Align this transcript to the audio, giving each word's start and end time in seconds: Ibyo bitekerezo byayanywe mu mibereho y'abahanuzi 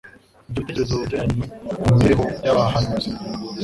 Ibyo 0.49 0.49
bitekerezo 0.55 0.95
byayanywe 1.07 1.45
mu 1.79 1.83
mibereho 1.93 2.25
y'abahanuzi 2.45 3.09